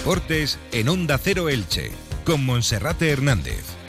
[0.00, 1.90] Deportes en Onda Cero Elche,
[2.24, 3.79] con Monserrate Hernández.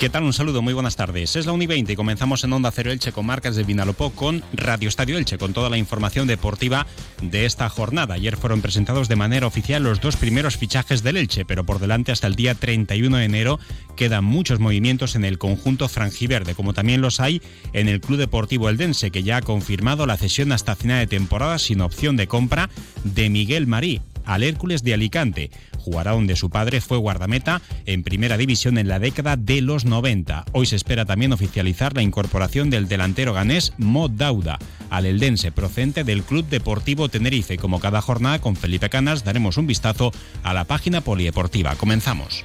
[0.00, 0.22] ¿Qué tal?
[0.22, 1.36] Un saludo, muy buenas tardes.
[1.36, 4.08] Es la 1 y 20 y comenzamos en Onda Cero Elche con marcas de Vinalopó
[4.08, 6.86] con Radio Estadio Elche, con toda la información deportiva
[7.20, 8.14] de esta jornada.
[8.14, 12.12] Ayer fueron presentados de manera oficial los dos primeros fichajes del Elche, pero por delante
[12.12, 13.60] hasta el día 31 de enero
[13.94, 17.42] quedan muchos movimientos en el conjunto franjiverde, como también los hay
[17.74, 21.58] en el Club Deportivo Eldense, que ya ha confirmado la cesión hasta final de temporada
[21.58, 22.70] sin opción de compra
[23.04, 25.50] de Miguel Marí al Hércules de Alicante.
[25.80, 30.44] Jugará donde su padre fue guardameta en primera división en la década de los 90.
[30.52, 34.58] Hoy se espera también oficializar la incorporación del delantero ganés Mo Dauda
[34.90, 37.56] al Eldense procedente del Club Deportivo Tenerife.
[37.56, 40.12] Como cada jornada con Felipe Canas daremos un vistazo
[40.42, 41.74] a la página polideportiva.
[41.76, 42.44] Comenzamos.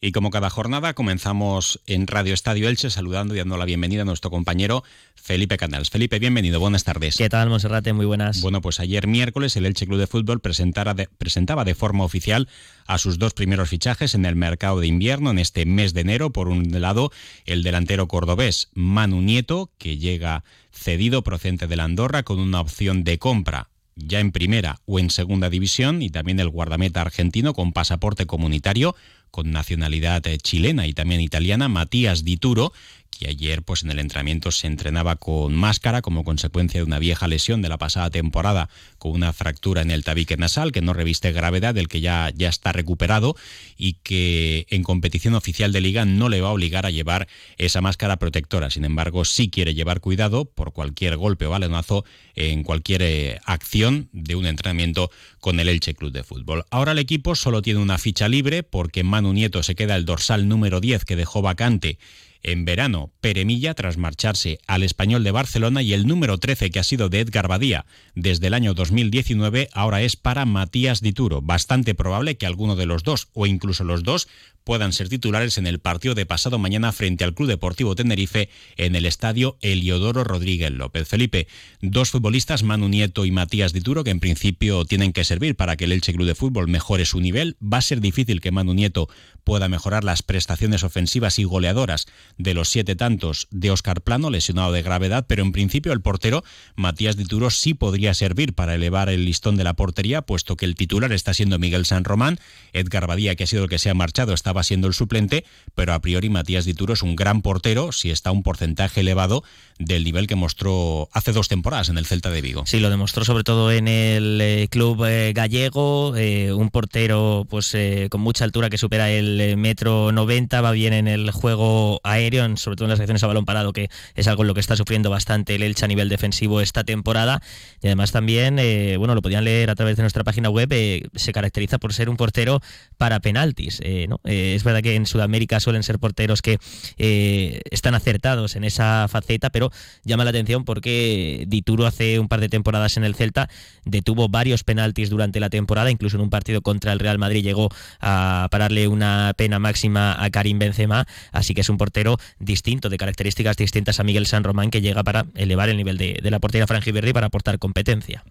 [0.00, 4.04] Y como cada jornada, comenzamos en Radio Estadio Elche saludando y dando la bienvenida a
[4.04, 4.84] nuestro compañero
[5.16, 5.90] Felipe Canals.
[5.90, 7.16] Felipe, bienvenido, buenas tardes.
[7.16, 7.92] ¿Qué tal, Monserrate?
[7.92, 8.40] Muy buenas.
[8.40, 12.48] Bueno, pues ayer miércoles el Elche Club de Fútbol presentaba de forma oficial
[12.86, 16.30] a sus dos primeros fichajes en el mercado de invierno en este mes de enero.
[16.30, 17.10] Por un lado,
[17.44, 23.02] el delantero cordobés Manu Nieto, que llega cedido procedente de la Andorra con una opción
[23.02, 27.72] de compra ya en primera o en segunda división y también el guardameta argentino con
[27.72, 28.94] pasaporte comunitario
[29.30, 32.72] con nacionalidad eh, chilena y también italiana, Matías Dituro,
[33.18, 37.26] que ayer pues en el entrenamiento se entrenaba con máscara como consecuencia de una vieja
[37.26, 38.68] lesión de la pasada temporada
[38.98, 42.48] con una fractura en el tabique nasal que no reviste gravedad, del que ya, ya
[42.48, 43.34] está recuperado
[43.76, 47.26] y que en competición oficial de liga no le va a obligar a llevar
[47.56, 48.70] esa máscara protectora.
[48.70, 52.04] Sin embargo, sí quiere llevar cuidado por cualquier golpe o balonazo
[52.36, 56.64] en cualquier eh, acción de un entrenamiento con el Elche Club de Fútbol.
[56.70, 60.46] Ahora el equipo solo tiene una ficha libre porque Manu Nieto se queda el dorsal
[60.46, 61.98] número 10 que dejó vacante
[62.42, 66.84] en verano Peremilla tras marcharse al Español de Barcelona y el número 13 que ha
[66.84, 71.42] sido de Edgar Badía desde el año 2019 ahora es para Matías Dituro.
[71.42, 74.28] Bastante probable que alguno de los dos o incluso los dos
[74.68, 78.96] puedan ser titulares en el partido de pasado mañana frente al Club Deportivo Tenerife en
[78.96, 81.08] el estadio Eliodoro Rodríguez López.
[81.08, 81.48] Felipe,
[81.80, 85.86] dos futbolistas, Manu Nieto y Matías Dituro, que en principio tienen que servir para que
[85.86, 87.56] el Elche Club de Fútbol mejore su nivel.
[87.62, 89.08] Va a ser difícil que Manu Nieto
[89.42, 94.72] pueda mejorar las prestaciones ofensivas y goleadoras de los siete tantos de Oscar Plano, lesionado
[94.72, 96.44] de gravedad, pero en principio el portero
[96.76, 100.74] Matías Dituro sí podría servir para elevar el listón de la portería, puesto que el
[100.74, 102.38] titular está siendo Miguel San Román.
[102.74, 105.94] Edgar Badía, que ha sido el que se ha marchado, estaba siendo el suplente, pero
[105.94, 109.44] a priori Matías Dituro es un gran portero si está un porcentaje elevado
[109.78, 112.64] del nivel que mostró hace dos temporadas en el Celta de Vigo.
[112.66, 117.76] Sí, lo demostró sobre todo en el eh, club eh, gallego, eh, un portero pues
[118.10, 122.76] con mucha altura que supera el metro 90, va bien en el juego aéreo, sobre
[122.76, 125.10] todo en las acciones a balón parado, que es algo en lo que está sufriendo
[125.10, 127.40] bastante el Elche a nivel defensivo esta temporada.
[127.82, 128.56] Y además también,
[128.98, 130.68] bueno, lo podían leer a través de nuestra página web,
[131.14, 132.60] se caracteriza por ser un portero
[132.96, 134.20] para penaltis, ¿no?
[134.54, 136.58] Es verdad que en Sudamérica suelen ser porteros que
[136.98, 139.70] eh, están acertados en esa faceta, pero
[140.04, 143.48] llama la atención porque Dituro hace un par de temporadas en el Celta
[143.84, 147.68] detuvo varios penaltis durante la temporada, incluso en un partido contra el Real Madrid llegó
[148.00, 152.96] a pararle una pena máxima a Karim Benzema, así que es un portero distinto, de
[152.96, 156.66] características distintas a Miguel San Román, que llega para elevar el nivel de, la portería
[156.66, 158.24] franjiverdi para aportar competencia.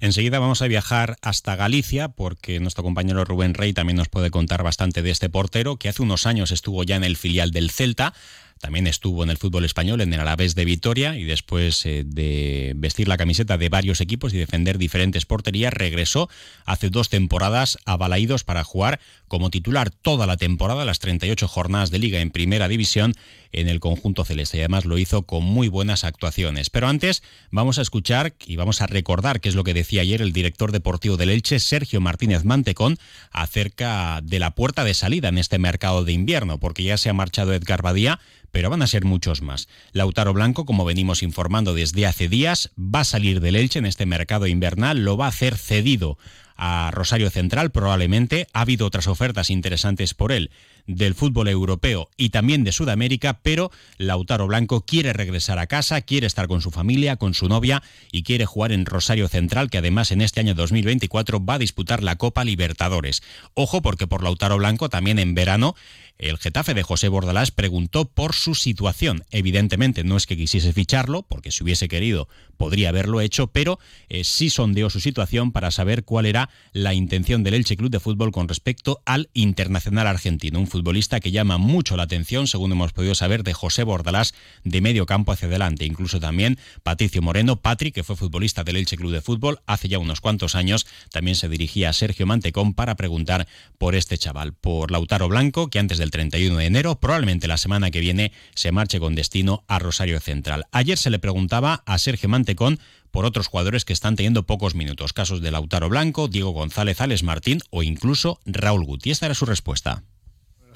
[0.00, 4.62] Enseguida vamos a viajar hasta Galicia, porque nuestro compañero Rubén Rey también nos puede contar
[4.62, 8.14] bastante de este portero, que hace unos años estuvo ya en el filial del Celta,
[8.60, 12.72] también estuvo en el fútbol español, en el Alavés de Vitoria, y después eh, de
[12.76, 16.28] vestir la camiseta de varios equipos y defender diferentes porterías, regresó
[16.64, 21.90] hace dos temporadas a Balaídos para jugar como titular toda la temporada, las 38 jornadas
[21.90, 23.14] de liga en primera división
[23.52, 24.58] en el conjunto celeste.
[24.58, 26.70] Y además lo hizo con muy buenas actuaciones.
[26.70, 30.22] Pero antes vamos a escuchar y vamos a recordar qué es lo que decía ayer
[30.22, 32.98] el director deportivo del Elche, Sergio Martínez Mantecón,
[33.30, 37.14] acerca de la puerta de salida en este mercado de invierno, porque ya se ha
[37.14, 38.20] marchado Edgar Badía,
[38.50, 39.68] pero van a ser muchos más.
[39.92, 44.06] Lautaro Blanco, como venimos informando desde hace días, va a salir del Elche en este
[44.06, 46.18] mercado invernal, lo va a hacer cedido
[46.56, 48.48] a Rosario Central probablemente.
[48.52, 50.50] Ha habido otras ofertas interesantes por él
[50.88, 56.26] del fútbol europeo y también de Sudamérica, pero Lautaro Blanco quiere regresar a casa, quiere
[56.26, 60.10] estar con su familia, con su novia y quiere jugar en Rosario Central, que además
[60.10, 63.22] en este año 2024 va a disputar la Copa Libertadores.
[63.54, 65.76] Ojo porque por Lautaro Blanco también en verano
[66.18, 69.24] el Getafe de José Bordalás preguntó por su situación.
[69.30, 74.24] Evidentemente no es que quisiese ficharlo, porque si hubiese querido podría haberlo hecho, pero eh,
[74.24, 78.32] sí sondeó su situación para saber cuál era la intención del Elche Club de Fútbol
[78.32, 83.42] con respecto al internacional argentino, futbolista que llama mucho la atención, según hemos podido saber,
[83.42, 84.32] de José Bordalás
[84.62, 85.84] de medio campo hacia adelante.
[85.84, 89.98] Incluso también Patricio Moreno, Patrick, que fue futbolista del Elche Club de Fútbol hace ya
[89.98, 94.92] unos cuantos años, también se dirigía a Sergio Mantecón para preguntar por este chaval, por
[94.92, 99.00] Lautaro Blanco, que antes del 31 de enero, probablemente la semana que viene, se marche
[99.00, 100.66] con destino a Rosario Central.
[100.70, 102.78] Ayer se le preguntaba a Sergio Mantecón
[103.10, 107.24] por otros jugadores que están teniendo pocos minutos, casos de Lautaro Blanco, Diego González, Alex
[107.24, 109.10] Martín o incluso Raúl Guti.
[109.10, 110.04] Esta era su respuesta.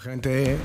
[0.03, 0.59] Gente,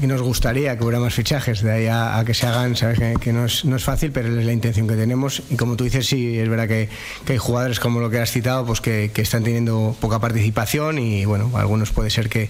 [0.00, 3.44] nos gustaría que hubiera más fichajes, de ahí a, que se hagan, sabes que, no,
[3.44, 5.42] es, no, es, fácil, pero es la intención que tenemos.
[5.50, 6.88] Y como tú dices, sí, es verdad que,
[7.28, 11.26] hay jugadores como lo que has citado, pues que, que, están teniendo poca participación y
[11.26, 12.48] bueno, algunos puede ser que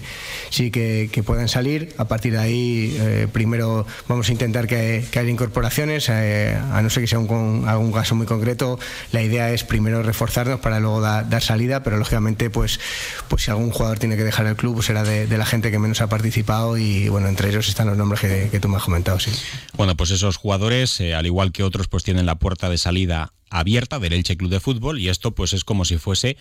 [0.49, 1.93] sí que, puedan salir.
[1.97, 6.89] A partir de ahí, eh, primero vamos a intentar que, haya incorporaciones, eh, a no
[6.89, 8.79] ser que sea un, algún caso muy concreto.
[9.11, 12.79] La idea es primero reforzarnos para luego dar salida, pero lógicamente, pues,
[13.27, 15.79] pues si algún jugador tiene que dejar el club, pues será de la gente que
[15.79, 19.19] menos ha participado y bueno, entre ellos están los nombres que, tú me has comentado,
[19.19, 19.31] sí.
[19.75, 23.33] Bueno, pues esos jugadores, eh, al igual que otros, pues tienen la puerta de salida
[23.49, 26.37] abierta del Elche Club de Fútbol y esto pues es como si fuese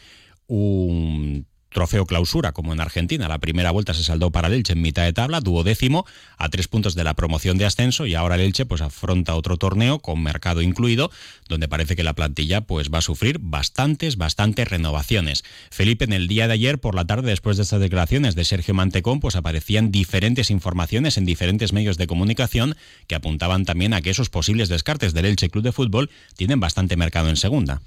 [0.47, 3.29] un trofeo clausura, como en Argentina.
[3.29, 6.07] La primera vuelta se saldó para el Elche en mitad de tabla, décimo
[6.37, 9.57] a tres puntos de la promoción de ascenso y ahora el Elche pues afronta otro
[9.57, 11.11] torneo con mercado incluido,
[11.49, 15.45] donde parece que la plantilla pues va a sufrir bastantes, bastantes renovaciones.
[15.71, 18.75] Felipe, en el día de ayer por la tarde, después de estas declaraciones de Sergio
[18.75, 22.77] Mantecón, pues aparecían diferentes informaciones en diferentes medios de comunicación
[23.07, 26.97] que apuntaban también a que esos posibles descartes del Elche Club de Fútbol tienen bastante
[26.97, 27.81] mercado en segunda.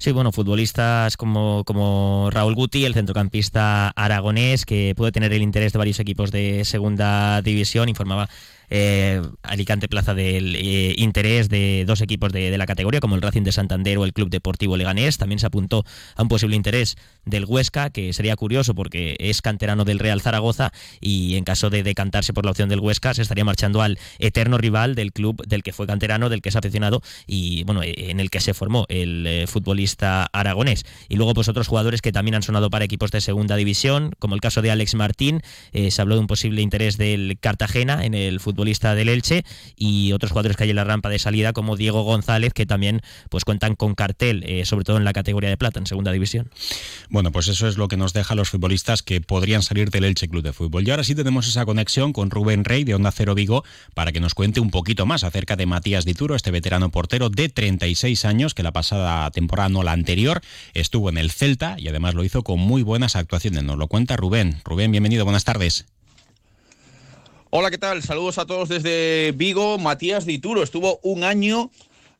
[0.00, 5.72] Sí, bueno, futbolistas como, como Raúl Guti, el centrocampista aragonés, que puede tener el interés
[5.72, 8.28] de varios equipos de segunda división, informaba
[8.70, 13.42] eh, Alicante Plaza del eh, interés de dos equipos de, la categoría, como el Racing
[13.42, 15.18] de Santander o el Club Deportivo Leganés.
[15.18, 15.84] También se apuntó
[16.16, 20.72] a un posible interés del Huesca, que sería curioso porque es canterano del Real Zaragoza
[21.00, 24.58] y en caso de decantarse por la opción del Huesca se estaría marchando al eterno
[24.58, 28.20] rival del club del que fue canterano, del que es aficionado y bueno, eh, en
[28.20, 30.84] el que se formó el futbolista aragonés.
[31.08, 34.34] Y luego pues otros jugadores que también han sonado para equipos de segunda división, como
[34.34, 35.42] el caso de Alex Martín,
[35.72, 39.44] se habló de un posible interés del Cartagena en el fútbol futbolista del Elche
[39.76, 43.02] y otros jugadores que hay en la rampa de salida como Diego González que también
[43.30, 46.50] pues cuentan con cartel, eh, sobre todo en la categoría de plata, en segunda división.
[47.08, 50.28] Bueno, pues eso es lo que nos deja los futbolistas que podrían salir del Elche
[50.28, 50.86] Club de Fútbol.
[50.86, 53.62] Y ahora sí tenemos esa conexión con Rubén Rey de Onda Cero Vigo
[53.94, 57.48] para que nos cuente un poquito más acerca de Matías Dituro, este veterano portero de
[57.48, 60.40] 36 años que la pasada temporada, no la anterior,
[60.74, 63.62] estuvo en el Celta y además lo hizo con muy buenas actuaciones.
[63.62, 64.60] Nos lo cuenta Rubén.
[64.64, 65.86] Rubén, bienvenido, buenas tardes.
[67.50, 68.02] Hola, ¿qué tal?
[68.02, 69.78] Saludos a todos desde Vigo.
[69.78, 71.70] Matías Dituro estuvo un año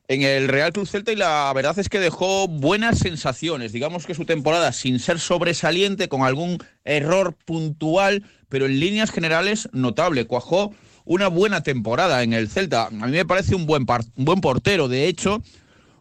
[0.07, 3.71] en el Real Cruz Celta y la verdad es que dejó buenas sensaciones.
[3.71, 9.69] Digamos que su temporada, sin ser sobresaliente, con algún error puntual, pero en líneas generales
[9.71, 10.25] notable.
[10.25, 10.73] Cuajó
[11.05, 12.87] una buena temporada en el Celta.
[12.87, 14.87] A mí me parece un buen, un buen portero.
[14.87, 15.43] De hecho,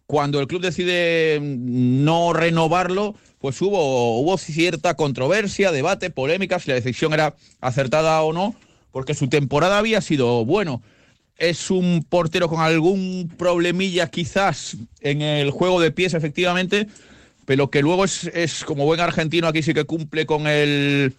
[0.06, 6.76] cuando el club decide no renovarlo, pues hubo, hubo cierta controversia, debate, polémica, si la
[6.76, 8.56] decisión era acertada o no
[8.98, 10.82] porque su temporada había sido bueno.
[11.36, 16.88] Es un portero con algún problemilla quizás en el juego de pies, efectivamente,
[17.44, 21.14] pero que luego es, como buen argentino, aquí sí que cumple con el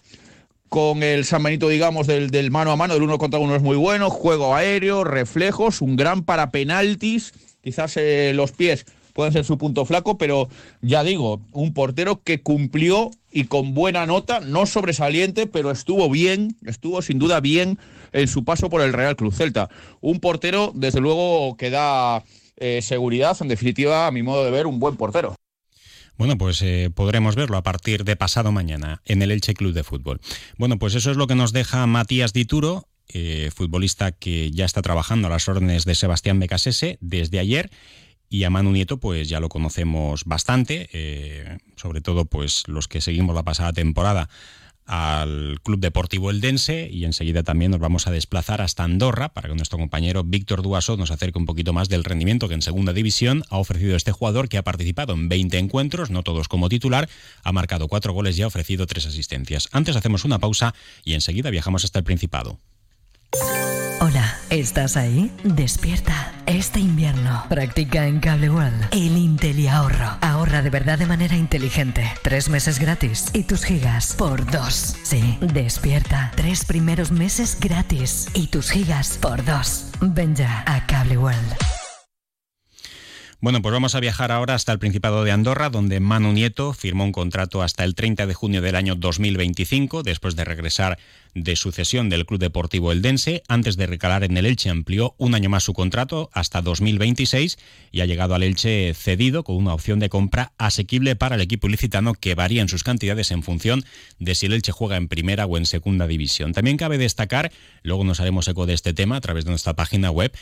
[0.67, 3.61] con el San Benito, digamos, del, del mano a mano, del uno contra uno es
[3.61, 7.31] muy bueno, juego aéreo, reflejos, un gran para penaltis,
[7.63, 8.85] quizás eh, los pies
[9.19, 10.47] pueden ser su punto flaco, pero
[10.81, 16.55] ya digo, un portero que cumplió y con buena nota, no sobresaliente, pero estuvo bien,
[16.65, 17.77] estuvo sin duda bien
[18.13, 19.67] en su paso por el Real Cruz Celta.
[19.99, 22.23] Un portero, desde luego, que da
[22.55, 25.35] eh, seguridad, en definitiva, a mi modo de ver, un buen portero.
[26.17, 29.83] Bueno, pues eh, podremos verlo a partir de pasado mañana en el Elche Club de
[29.83, 30.21] Fútbol.
[30.57, 34.81] Bueno, pues eso es lo que nos deja Matías Dituro, eh, futbolista que ya está
[34.81, 37.69] trabajando a las órdenes de Sebastián Becasese desde ayer
[38.29, 43.01] y a Manu Nieto, pues ya lo conocemos bastante, eh, sobre todo pues los que
[43.01, 44.29] seguimos la pasada temporada
[44.89, 49.55] al Club Deportivo Eldense y enseguida también nos vamos a desplazar hasta Andorra para que
[49.55, 53.43] nuestro compañero Víctor Duaso nos acerque un poquito más del rendimiento que en segunda división
[53.49, 57.07] ha ofrecido este jugador que ha participado en 20 encuentros, no todos como titular,
[57.43, 59.69] ha marcado cuatro goles y ha ofrecido tres asistencias.
[59.71, 60.73] Antes hacemos una pausa
[61.05, 62.57] y enseguida viajamos hasta el Principado.
[64.01, 65.29] Hola, ¿estás ahí?
[65.43, 66.31] Despierta.
[66.45, 70.17] Este invierno practica en Cable World el Intel y ahorro.
[70.21, 72.09] Ahorra de verdad de manera inteligente.
[72.23, 74.95] Tres meses gratis y tus gigas por dos.
[75.03, 76.31] Sí, despierta.
[76.35, 79.87] Tres primeros meses gratis y tus gigas por dos.
[79.99, 81.78] Ven ya a Cable World.
[83.41, 87.05] Bueno, pues vamos a viajar ahora hasta el Principado de Andorra, donde Manu Nieto firmó
[87.05, 90.99] un contrato hasta el 30 de junio del año 2025, después de regresar
[91.35, 93.43] de sucesión del Club Deportivo Eldense.
[93.47, 97.57] Antes de recalar en el Elche, amplió un año más su contrato hasta 2026
[97.93, 101.67] y ha llegado al Elche cedido con una opción de compra asequible para el equipo
[101.67, 103.85] ilicitano que varía en sus cantidades en función
[104.19, 106.51] de si el Elche juega en primera o en segunda división.
[106.51, 107.53] También cabe destacar,
[107.83, 110.35] luego nos haremos eco de este tema a través de nuestra página web,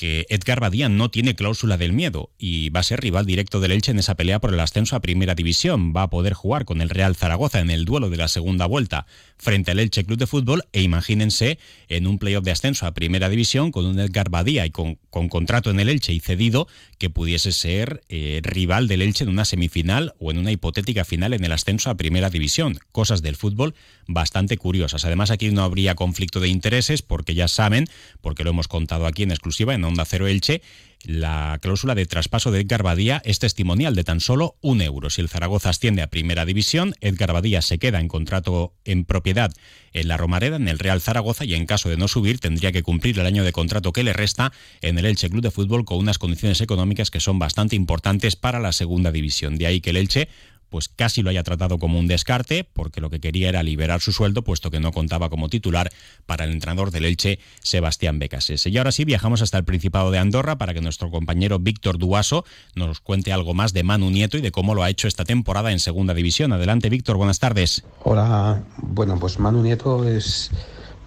[0.00, 3.72] que Edgar Badía no tiene cláusula del miedo y va a ser rival directo del
[3.72, 5.92] Elche en esa pelea por el ascenso a Primera División.
[5.94, 9.04] Va a poder jugar con el Real Zaragoza en el duelo de la segunda vuelta
[9.36, 13.28] frente al Elche Club de Fútbol e imagínense en un playoff de ascenso a Primera
[13.28, 16.66] División con un Edgar Badía y con, contrato en el Elche y cedido
[16.96, 21.34] que pudiese ser eh, rival del Elche en una semifinal o en una hipotética final
[21.34, 22.78] en el ascenso a Primera División.
[22.90, 23.74] Cosas del fútbol
[24.06, 25.04] bastante curiosas.
[25.04, 27.84] Además aquí no habría conflicto de intereses porque ya saben,
[28.22, 30.62] porque lo hemos contado aquí en exclusiva en Onda Elche,
[31.02, 35.08] la cláusula de traspaso de Edgar Badía es testimonial de tan solo un euro.
[35.08, 39.50] Si el Zaragoza asciende a primera división, Edgar Badía se queda en contrato en propiedad
[39.92, 42.82] en la Romareda, en el Real Zaragoza, y en caso de no subir, tendría que
[42.82, 45.98] cumplir el año de contrato que le resta en el Elche Club de Fútbol con
[45.98, 49.56] unas condiciones económicas que son bastante importantes para la segunda división.
[49.56, 50.28] De ahí que el Elche
[50.70, 54.12] pues casi lo haya tratado como un descarte, porque lo que quería era liberar su
[54.12, 55.90] sueldo, puesto que no contaba como titular
[56.26, 58.70] para el entrenador del Elche, Sebastián Becasese.
[58.70, 62.44] Y ahora sí, viajamos hasta el Principado de Andorra para que nuestro compañero Víctor Duaso
[62.74, 65.72] nos cuente algo más de Manu Nieto y de cómo lo ha hecho esta temporada
[65.72, 66.52] en Segunda División.
[66.52, 67.84] Adelante, Víctor, buenas tardes.
[68.04, 70.50] Hola, bueno, pues Manu Nieto es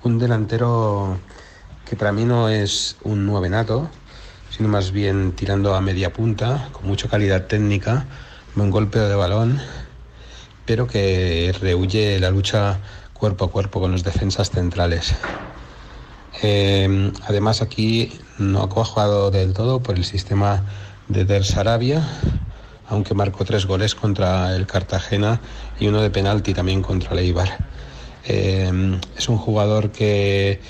[0.03, 1.19] un delantero
[1.89, 3.89] que para mí no es un nuevenato,
[4.49, 8.05] sino más bien tirando a media punta, con mucha calidad técnica
[8.55, 9.59] buen golpeo de balón,
[10.65, 12.79] pero que rehuye la lucha
[13.13, 15.15] cuerpo a cuerpo con los defensas centrales.
[16.41, 20.63] Eh, además aquí no ha cuajado del todo por el sistema
[21.07, 22.07] de Der Sarabia,
[22.89, 25.41] aunque marcó tres goles contra el Cartagena
[25.79, 27.57] y uno de penalti también contra el.
[28.25, 30.61] Eh, es un jugador que,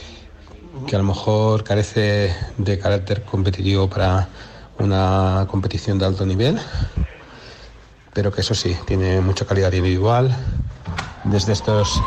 [0.88, 4.30] que a lo mejor carece de carácter competitivo para
[4.80, 6.60] una competición de alto nivel,
[8.14, 10.36] pero que eso sí, tiene mucha calidad individual,
[11.24, 12.02] desde estos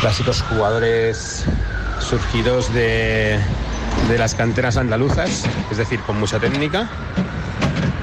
[0.00, 1.44] clásicos jugadores
[2.00, 3.40] surgidos de,
[4.18, 6.88] las canteras andaluzas, es decir, con mucha técnica.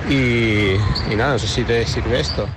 [0.09, 0.73] Y,
[1.11, 2.47] y nada, no sé si te sirve esto.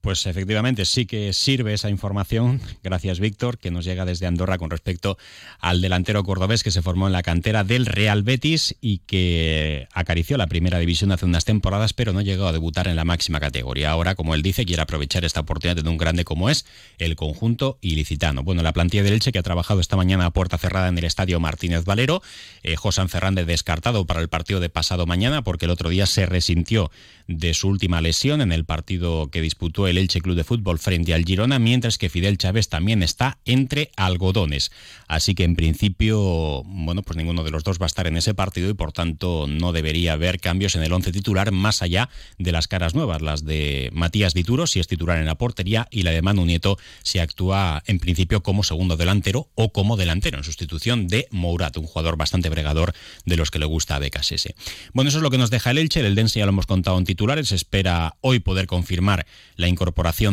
[0.00, 4.70] Pues efectivamente sí que sirve esa información, gracias Víctor, que nos llega desde Andorra con
[4.70, 5.18] respecto
[5.58, 10.38] al delantero cordobés que se formó en la cantera del Real Betis y que acarició
[10.38, 13.90] la primera división hace unas temporadas, pero no llegó a debutar en la máxima categoría.
[13.90, 16.64] Ahora, como él dice, quiere aprovechar esta oportunidad de un grande como es
[16.96, 18.42] el conjunto ilicitano.
[18.42, 21.04] Bueno, la plantilla del Elche que ha trabajado esta mañana a puerta cerrada en el
[21.04, 22.22] estadio Martínez Valero,
[22.62, 26.24] eh, José Fernández descartado para el partido de pasado mañana porque el otro día se
[26.24, 26.90] resintió
[27.28, 31.14] de su última lesión en el partido que disputó el Elche Club de Fútbol frente
[31.14, 34.70] al Girona, mientras que Fidel Chávez también está entre algodones.
[35.08, 38.34] Así que en principio, bueno, pues ninguno de los dos va a estar en ese
[38.34, 42.52] partido y por tanto no debería haber cambios en el once titular más allá de
[42.52, 46.10] las caras nuevas, las de Matías Dituro, si es titular en la portería, y la
[46.10, 51.08] de Manu Nieto, si actúa en principio como segundo delantero o como delantero, en sustitución
[51.08, 52.94] de Mourat, un jugador bastante bregador
[53.24, 54.54] de los que le gusta a Becasese.
[54.92, 56.98] Bueno, eso es lo que nos deja el Elche, el Dense ya lo hemos contado
[56.98, 59.79] en titulares, espera hoy poder confirmar la incorporación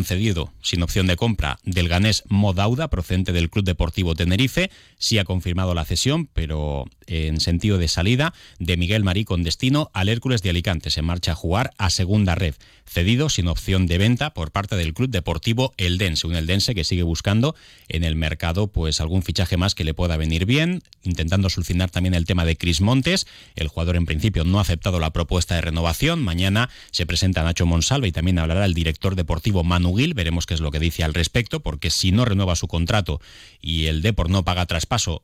[0.03, 4.69] cedido sin opción de compra del ganés Modauda, procedente del Club Deportivo Tenerife.
[4.97, 9.89] Sí ha confirmado la cesión, pero en sentido de salida, de Miguel Marí con destino
[9.93, 10.89] al Hércules de Alicante.
[10.89, 14.93] Se marcha a jugar a segunda red, cedido sin opción de venta por parte del
[14.93, 16.27] Club Deportivo Eldense.
[16.27, 17.55] Un Eldense que sigue buscando
[17.87, 22.13] en el mercado pues algún fichaje más que le pueda venir bien, intentando solucionar también
[22.13, 23.27] el tema de Cris Montes.
[23.55, 26.21] El jugador en principio no ha aceptado la propuesta de renovación.
[26.21, 30.13] Mañana se presenta Nacho Monsalva y también hablará el director deportivo Gil.
[30.13, 33.19] Veremos qué es lo que dice al respecto, porque si no renueva su contrato
[33.61, 35.23] y el Depor no paga traspaso,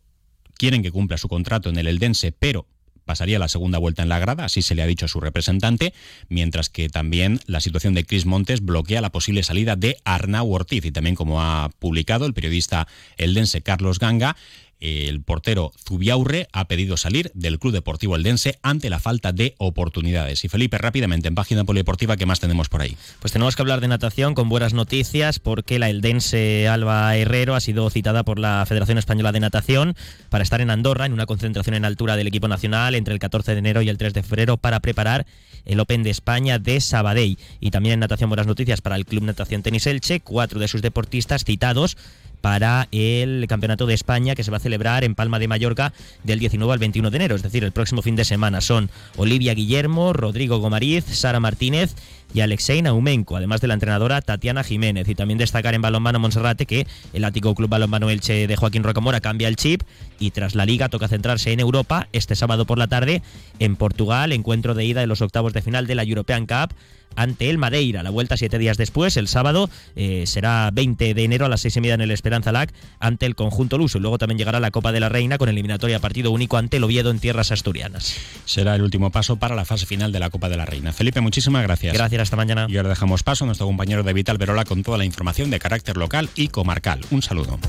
[0.58, 2.68] quieren que cumpla su contrato en el Eldense, pero
[3.06, 5.94] pasaría la segunda vuelta en la grada, así se le ha dicho a su representante,
[6.30, 10.86] mientras que también la situación de Chris Montes bloquea la posible salida de Arnau Ortiz
[10.86, 14.36] y también como ha publicado el periodista eldense Carlos Ganga,
[14.84, 20.44] el portero Zubiaurre ha pedido salir del Club Deportivo Eldense ante la falta de oportunidades.
[20.44, 22.98] Y Felipe, rápidamente, en página polideportiva, ¿qué más tenemos por ahí?
[23.22, 27.62] Pues tenemos que hablar de natación con buenas noticias porque la Eldense Alba Herrero ha
[27.62, 29.96] sido citada por la Federación Española de Natación
[30.30, 33.54] para estar en Andorra en una concentración en altura del equipo nacional entre el 14
[33.54, 35.26] de enero y el 3 de febrero para preparar
[35.66, 37.38] el Open de España de Sabadell.
[37.62, 40.82] Y también en natación buenas noticias para el Club Natación Tenis Elche, cuatro de sus
[40.82, 41.96] deportistas citados
[42.44, 45.94] para el Campeonato de España que se va a celebrar en Palma de Mallorca
[46.26, 48.60] del 19 al 21 de enero, es decir, el próximo fin de semana.
[48.60, 51.96] Son Olivia Guillermo, Rodrigo Gomariz, Sara Martínez
[52.34, 55.08] y Alexei Naumenko, además de la entrenadora Tatiana Jiménez.
[55.08, 59.22] Y también destacar en balonmano Monserrate que el Ático Club Balonmano Elche de Joaquín Rocamora
[59.22, 59.84] cambia el chip
[60.20, 63.22] y tras la liga toca centrarse en Europa este sábado por la tarde
[63.60, 66.74] en Portugal, encuentro de ida de los octavos de final de la European Cup
[67.16, 68.04] ante el Madeira.
[68.04, 71.76] La vuelta siete días después, el sábado, eh, será 20 de enero a las seis
[71.78, 73.98] y media en el Esperanza Lac ante el conjunto luso.
[73.98, 76.84] Y luego también llegará la Copa de la Reina con eliminatoria partido único ante el
[76.84, 78.16] Oviedo en tierras asturianas.
[78.46, 80.94] Será el último paso para la fase final de la Copa de la Reina.
[80.94, 81.94] Felipe, muchísimas gracias.
[81.94, 82.66] Gracias, hasta mañana.
[82.70, 85.98] Y ahora dejamos paso a nuestro compañero David Alberola con toda la información de carácter
[85.98, 87.02] local y comarcal.
[87.12, 87.60] Un saludo.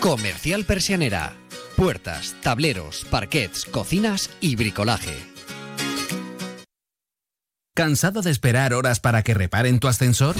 [0.00, 1.34] Comercial Persianera
[1.78, 5.14] puertas, tableros, parquets, cocinas y bricolaje.
[7.78, 10.34] ¿Cansado de esperar horas para que reparen tu ascensor?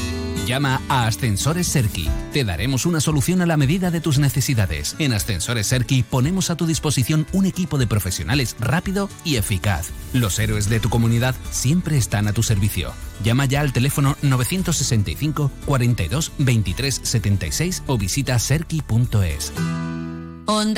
[0.45, 2.09] Llama a Ascensores Serki.
[2.33, 4.97] Te daremos una solución a la medida de tus necesidades.
[4.99, 9.91] En Ascensores Serki ponemos a tu disposición un equipo de profesionales rápido y eficaz.
[10.13, 12.93] Los héroes de tu comunidad siempre están a tu servicio.
[13.23, 19.53] Llama ya al teléfono 965 42 23 76 o visita serki.es.
[20.51, 20.75] Onda